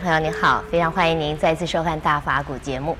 [0.00, 2.96] 朋友，您好，非常欢迎您再次收看《大法古》节目。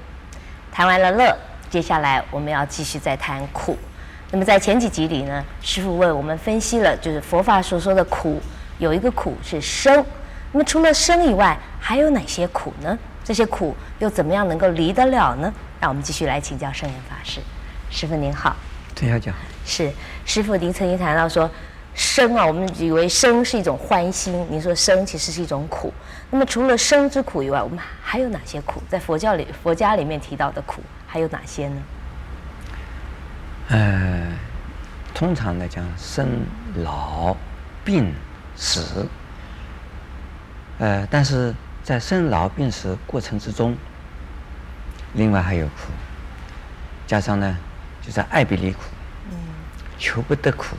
[0.71, 1.35] 谈完了乐，
[1.71, 3.75] 接下来我们要继续再谈苦。
[4.31, 8.39] 那么在前几集里呢，师父为我们分析了，就是佛法所说的苦，
[8.79, 10.05] 有一个苦是生。
[10.53, 12.99] 那么除了生以外，还有哪些苦呢？
[13.25, 15.51] 这些苦又怎么样能够离得了呢？
[15.81, 17.41] 让我们继续来请教圣严法师。
[17.89, 18.55] 师父您好，
[18.95, 19.39] 陈小姐好。
[19.65, 19.91] 是
[20.27, 21.51] 师父，您曾经谈到说。
[22.13, 24.45] 生啊，我们以为生是一种欢欣。
[24.51, 25.95] 你说生其实是一种苦。
[26.29, 28.83] 那么除了生之苦以外，我们还有哪些苦？
[28.89, 31.83] 在佛教里，佛家里面提到的苦还有哪些呢？
[33.69, 34.27] 呃，
[35.15, 36.27] 通常来讲，生
[36.83, 37.37] 老
[37.85, 38.13] 病
[38.57, 39.07] 死。
[40.81, 43.77] 呃，但是在生老病死过程之中，
[45.13, 45.93] 另外还有苦，
[47.07, 47.57] 加上呢，
[48.03, 48.81] 就是爱别离苦，
[49.31, 49.37] 嗯，
[49.97, 50.75] 求不得苦。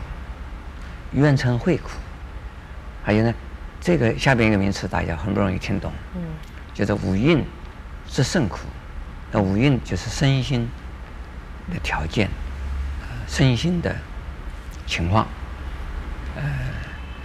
[1.13, 1.89] 怨憎会苦，
[3.03, 3.33] 还有呢，
[3.79, 6.21] 这个下边一个名词大家很不容易听懂，嗯，
[6.73, 7.43] 就是五蕴
[8.07, 8.59] 之胜苦。
[9.31, 10.69] 那五蕴就是身心
[11.73, 12.29] 的条件，
[13.01, 13.95] 呃，身心的
[14.85, 15.27] 情况，
[16.35, 16.43] 呃，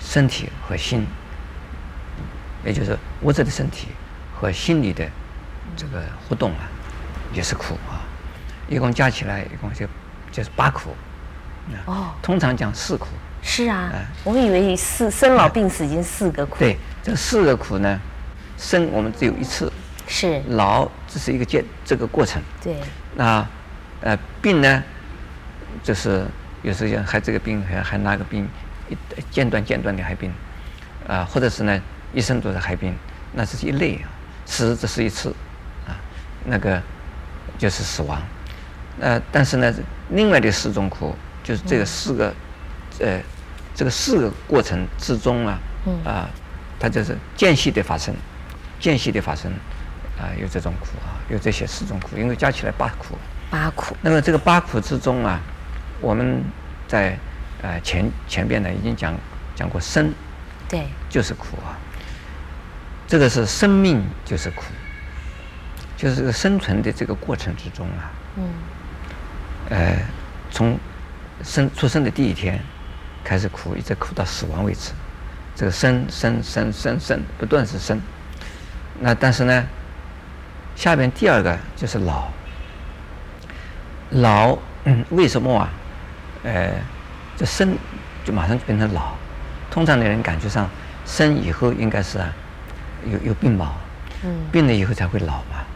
[0.00, 1.06] 身体和心，
[2.64, 3.88] 也就是物质的身体
[4.34, 5.08] 和心理的
[5.76, 6.68] 这个互动啊，
[7.32, 8.02] 也是苦啊。
[8.68, 9.86] 一共加起来一共就
[10.32, 10.90] 就是八苦，
[11.86, 13.06] 哦，通常讲四苦。
[13.48, 13.92] 是啊，
[14.24, 16.56] 我们以为四生老病死已经四个苦。
[16.58, 17.98] 对，这四个苦呢，
[18.58, 19.72] 生我们只有一次，
[20.08, 22.42] 是老只是一个阶这个过程。
[22.60, 22.76] 对，
[23.14, 23.46] 那
[24.00, 24.82] 呃病呢，
[25.80, 26.26] 就是
[26.62, 28.48] 有时候还这个病还还那个病，
[28.88, 28.96] 一
[29.30, 30.28] 间断间断的还病，
[31.06, 31.80] 啊、呃，或者是呢
[32.12, 32.94] 一生都在还病，
[33.32, 34.10] 那是一类啊。
[34.44, 35.32] 死只是一次，
[35.86, 35.94] 啊，
[36.44, 36.82] 那个
[37.56, 38.20] 就是死亡。
[39.00, 39.72] 呃，但是呢，
[40.10, 41.14] 另外的四种苦
[41.44, 42.34] 就是这个四个，
[42.98, 43.20] 嗯、呃。
[43.76, 45.58] 这个四个过程之中啊，
[46.02, 46.30] 啊，
[46.80, 48.14] 它就是间隙的发生，
[48.80, 49.52] 间隙的发生，
[50.18, 53.18] 啊，有这种苦啊，有这些四种苦，因为加起来八苦。
[53.50, 53.94] 八苦。
[54.00, 55.38] 那么这个八苦之中啊，
[56.00, 56.42] 我们
[56.88, 57.18] 在
[57.60, 59.14] 呃前前边呢已经讲
[59.54, 60.10] 讲过生，
[60.66, 61.76] 对，就是苦啊。
[63.06, 64.62] 这个是生命就是苦，
[65.98, 68.48] 就是这个生存的这个过程之中啊，嗯，
[69.68, 69.98] 呃，
[70.50, 70.78] 从
[71.44, 72.58] 生出生的第一天。
[73.26, 74.92] 开始苦，一直苦到死亡为止，
[75.56, 78.00] 这个生生生生生不断是生。
[79.00, 79.66] 那但是呢，
[80.76, 82.28] 下边第二个就是老。
[84.10, 85.68] 老，嗯，为什么啊？
[86.44, 86.70] 呃，
[87.36, 87.76] 这生
[88.24, 89.16] 就马上就变成老。
[89.72, 90.70] 通常的人感觉上，
[91.04, 92.32] 生以后应该是啊，
[93.10, 93.74] 有有病毛，
[94.22, 95.66] 嗯，病了以后才会老嘛。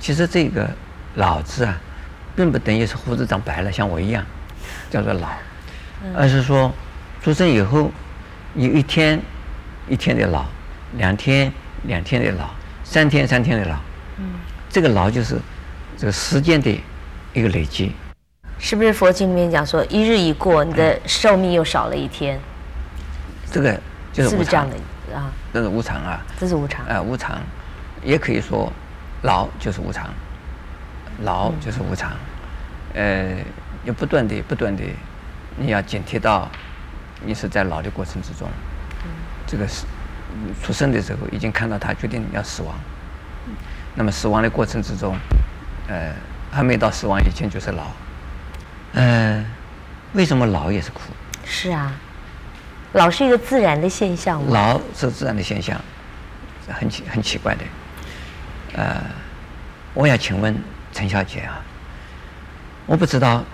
[0.00, 0.70] 其实这个
[1.16, 1.78] 老字啊，
[2.34, 4.24] 并不等于是胡子长白了，像我一样，
[4.90, 5.28] 叫做老，
[6.16, 6.72] 而是说。
[7.24, 7.90] 出生以后，
[8.54, 9.18] 有一天
[9.88, 10.44] 一天的老，
[10.98, 11.50] 两天
[11.84, 12.50] 两天的老，
[12.84, 13.76] 三天三天的老。
[14.18, 14.26] 嗯，
[14.68, 15.38] 这个老就是
[15.96, 16.78] 这个时间的
[17.32, 17.92] 一个累积。
[18.58, 22.38] 是不是佛经里面讲说，一日一过，你的寿命又少了一天？
[23.50, 23.72] 这个
[24.12, 24.76] 就是是不是这样的
[25.16, 25.32] 啊？
[25.50, 26.22] 这是无常啊。
[26.38, 26.84] 这是无常。
[26.84, 27.40] 啊，无常，
[28.02, 28.70] 也可以说，
[29.22, 30.12] 老就是无常，
[31.22, 32.12] 老就是无常。
[32.92, 33.34] 呃，
[33.86, 34.84] 要不断的不断的，
[35.56, 36.50] 你要警惕到。
[37.26, 38.48] 你是在老的过程之中，
[39.46, 39.84] 这个是
[40.62, 42.74] 出生的时候已经看到他决定要死亡，
[43.94, 45.16] 那么死亡的过程之中，
[45.88, 46.12] 呃，
[46.50, 47.84] 还没到死亡以前就是老，
[48.94, 49.44] 呃，
[50.12, 51.00] 为什么老也是苦？
[51.44, 51.92] 是啊，
[52.92, 54.48] 老是一个自然的现象吗？
[54.52, 55.80] 老是自然的现象，
[56.68, 57.64] 很奇很奇怪的，
[58.74, 59.02] 呃，
[59.92, 60.56] 我想请问
[60.92, 61.60] 陈小姐啊，
[62.86, 63.44] 我不知道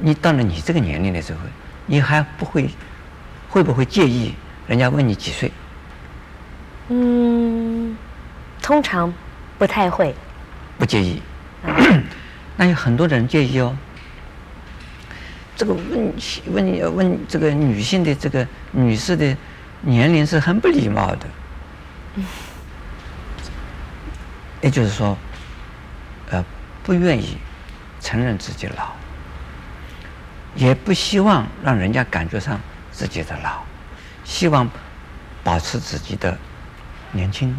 [0.00, 1.40] 你到了你这个年龄的时候，
[1.86, 2.68] 你还不会。
[3.54, 4.34] 会不会介意
[4.66, 5.52] 人家问你几岁？
[6.88, 7.96] 嗯，
[8.60, 9.14] 通常
[9.56, 10.12] 不太会。
[10.76, 11.22] 不介意。
[12.58, 13.76] 那有很多人介意哦。
[15.56, 16.12] 这个问
[16.46, 19.36] 问问这个女性的这个女士的
[19.82, 21.26] 年龄是很不礼貌的。
[22.16, 22.24] 嗯
[24.62, 25.16] 也就是说，
[26.30, 26.44] 呃，
[26.82, 27.38] 不愿意
[28.00, 28.88] 承认自己老，
[30.56, 32.58] 也不希望让人家感觉上。
[32.94, 33.64] 自己的老，
[34.22, 34.70] 希望
[35.42, 36.38] 保持自己的
[37.10, 37.54] 年轻，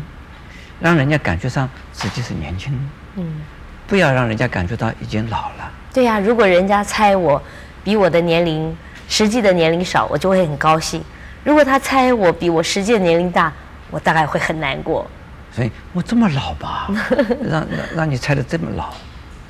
[0.80, 2.90] 让人家感觉上自己是年轻。
[3.18, 3.42] 嗯，
[3.86, 5.72] 不要让人家感觉到已经老了。
[5.94, 7.42] 对呀，如果人家猜我
[7.84, 8.76] 比我的年龄
[9.10, 11.02] 实际的年龄少，我就会很高兴；
[11.44, 13.52] 如果他猜我比我实际的年龄大，
[13.92, 15.06] 我大概会很难过。
[15.52, 16.88] 所以我这么老吧，
[17.44, 18.94] 让让让你猜的这么老，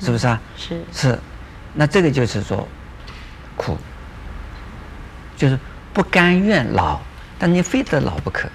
[0.00, 0.40] 是不是啊？
[0.56, 1.18] 是是，
[1.74, 2.66] 那这个就是说
[3.56, 3.78] 苦，
[5.36, 5.56] 就是。
[5.96, 7.00] 不甘愿老，
[7.38, 8.46] 但你非得老不可。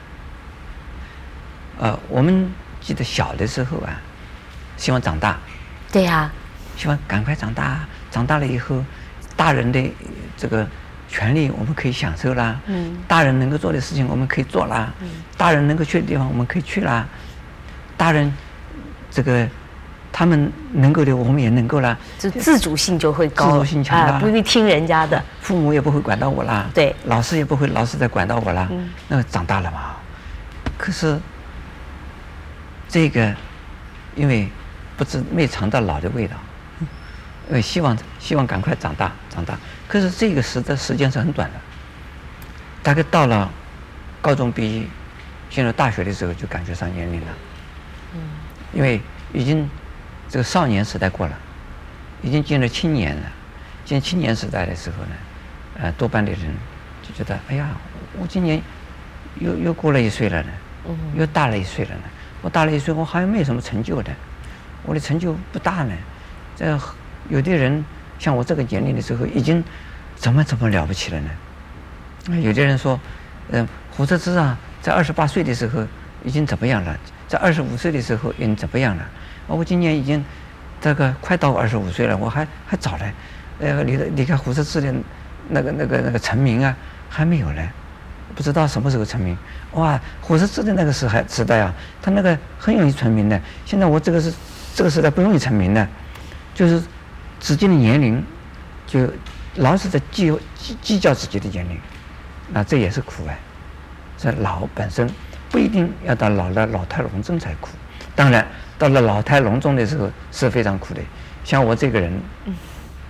[1.79, 2.47] 呃，我们
[2.79, 3.99] 记得小的时候啊，
[4.77, 5.39] 希望长大。
[5.91, 6.33] 对呀、啊。
[6.77, 7.79] 希望赶快长大，
[8.11, 8.85] 长大了以后，
[9.35, 9.91] 大人的
[10.38, 10.67] 这个
[11.09, 12.59] 权利我们可以享受啦。
[12.67, 12.95] 嗯。
[13.07, 14.93] 大人能够做的事情我们可以做啦。
[14.99, 15.09] 嗯。
[15.35, 17.07] 大人能够去的地方我们可以去啦。
[17.97, 18.31] 大人，
[19.09, 19.49] 这个
[20.12, 21.98] 他们能够的我们也能够啦。
[22.19, 23.52] 就自主性就会高。
[23.52, 25.24] 自主性强大、啊，不必听人家的。
[25.40, 26.69] 父母也不会管到我啦。
[26.74, 26.96] 对。
[27.06, 28.68] 老师也不会老是在管到我啦。
[28.72, 28.90] 嗯。
[29.08, 29.96] 那长大了嘛。
[30.78, 31.19] 可是，
[32.90, 33.34] 这个，
[34.16, 34.50] 因为
[34.98, 36.36] 不知没尝到老的味道。
[37.50, 41.58] 因为希望希望赶快长大长大，可是这个时的时间是很短的，
[42.81, 43.52] 大概到了
[44.22, 44.88] 高中毕业，
[45.50, 47.28] 进入大学的时候就感觉上年龄了。
[48.13, 48.22] 嗯，
[48.72, 49.02] 因为
[49.34, 49.69] 已经
[50.31, 51.38] 这个少年时代过了，
[52.22, 53.24] 已经进入青年了。
[53.83, 55.12] 进青年时代的时候呢，
[55.81, 56.39] 呃，多半的人
[57.04, 57.68] 就觉得，哎呀，
[58.18, 58.62] 我今年
[59.42, 60.50] 又又过了一岁了呢，
[61.18, 62.04] 又大了一岁了呢。
[62.42, 64.12] 我大了一岁，我好像没有什么成就的，
[64.83, 65.94] 我的成就不大呢，
[66.56, 66.80] 这。
[67.30, 67.86] 有的人
[68.18, 69.63] 像我这个年龄的时候，已经
[70.16, 72.39] 怎么怎么了不起了呢？
[72.42, 73.00] 有的人说，
[73.51, 75.86] 嗯，胡适之啊，在二十八岁的时候
[76.24, 76.98] 已经怎么样了？
[77.27, 79.07] 在二十五岁的时候已经怎么样了？
[79.53, 80.24] 我今年已经
[80.80, 83.06] 这个快到二十五岁了，我还还早呢。
[83.59, 84.94] 呃，离离开胡适之的
[85.50, 86.75] 那个那个那个成名啊，
[87.09, 87.62] 还没有呢，
[88.36, 89.38] 不知道什么时候成名。
[89.74, 93.39] 哇，胡适之的那个时还时代啊，他那个很容易成名的。
[93.65, 94.33] 现在我这个是
[94.74, 95.88] 这个时代不容易成名的，
[96.53, 96.81] 就是。
[97.44, 98.24] 自己的年龄，
[98.86, 99.09] 就
[99.56, 101.75] 老是在计计计较自己的年龄，
[102.53, 103.36] 那这也是苦哎。
[104.15, 105.09] 这老本身
[105.50, 107.69] 不一定要到老了老态龙钟才苦，
[108.21, 108.45] 当然
[108.77, 111.01] 到了老态龙钟的时候是非常苦的。
[111.44, 112.21] 像我这个人，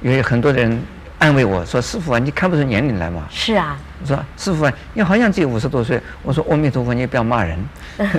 [0.01, 0.81] 有很多人
[1.19, 3.77] 安慰我说：“师傅啊，你看不出年龄来吗？”是啊。
[4.01, 7.59] 我说：“师傅啊，你好像只有五十多岁。”我说：“阿弥陀佛，你不要骂人，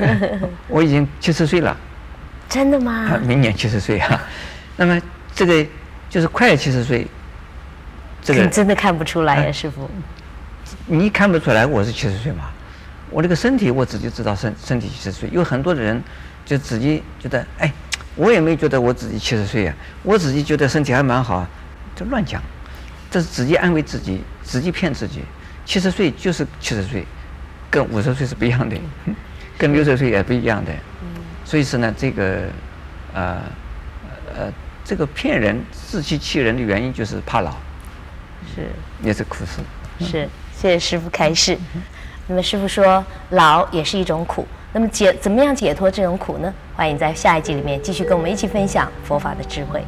[0.68, 1.74] 我已经七十岁了。”
[2.46, 3.18] 真的吗？
[3.22, 4.20] 明年七十岁啊。
[4.76, 5.00] 那么
[5.34, 5.66] 这个。
[6.12, 7.06] 就是快七十岁，
[8.20, 9.88] 这个真的看不出来呀，师傅。
[10.84, 12.50] 你看不出来我是七十岁吗？
[13.08, 15.26] 我这个身体我自己知道身身体七十岁。
[15.32, 16.02] 有很多的人
[16.44, 17.72] 就自己觉得，哎，
[18.14, 21.48] 我也没觉得我自己七十岁呀，我自己觉得身体还蛮好啊，
[21.94, 22.42] 就乱讲，
[23.10, 25.22] 这是自己安慰自己，自己骗自己。
[25.64, 27.06] 七十岁就是七十岁，
[27.70, 28.76] 跟五十岁是不一样的，
[29.56, 30.72] 跟六十岁也不一样的。
[31.44, 32.42] 所以说呢，这个，
[33.12, 33.42] 呃，
[34.34, 34.52] 呃。
[34.84, 37.52] 这个骗人、自欺欺人的原因就是怕老，
[38.52, 38.68] 是
[39.00, 39.62] 也是苦事。
[40.04, 41.56] 是，谢谢师傅开示。
[42.26, 44.46] 那么师傅说，老也是一种苦。
[44.72, 46.52] 那么解怎么样解脱这种苦呢？
[46.74, 49.82] 欢迎在下一集里面继续跟我们一起分享佛法的智慧。